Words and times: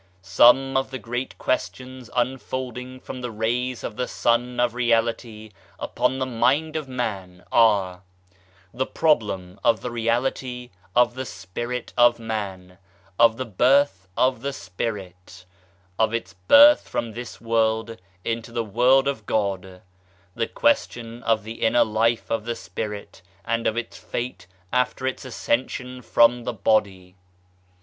Some 0.23 0.75
of 0.75 0.89
the 0.89 0.97
great 0.97 1.37
questions 1.37 2.09
unfolding 2.15 2.99
from 2.99 3.21
the 3.21 3.29
rays 3.29 3.83
of 3.83 3.97
the 3.97 4.07
Sun 4.07 4.59
of 4.59 4.73
Reality 4.73 5.51
upon 5.79 6.17
the 6.17 6.25
mind 6.25 6.75
of 6.75 6.87
man 6.89 7.43
are: 7.51 8.01
the 8.73 8.87
problem 8.87 9.59
of 9.63 9.81
the 9.81 9.91
reality 9.91 10.71
of 10.95 11.13
the 11.13 11.23
spirit 11.23 11.93
of 11.99 12.17
man; 12.17 12.79
of 13.19 13.37
the 13.37 13.45
birth 13.45 14.07
of 14.17 14.41
the 14.41 14.53
spirit; 14.53 15.45
of 15.99 16.15
its 16.15 16.33
birth 16.47 16.87
from 16.87 17.11
this 17.11 17.39
world 17.39 17.95
into 18.25 18.51
the 18.51 18.63
world 18.63 19.07
of 19.07 19.27
God; 19.27 19.83
the 20.33 20.47
question 20.47 21.21
of 21.21 21.43
the 21.43 21.61
inner 21.61 21.85
life 21.85 22.31
of 22.31 22.45
the 22.45 22.55
spirit 22.55 23.21
and 23.45 23.67
of 23.67 23.77
its 23.77 23.99
fate 23.99 24.47
after 24.73 25.05
its 25.05 25.25
ascension 25.25 26.01
from 26.01 26.43
the 26.43 26.53
body. 26.53 27.17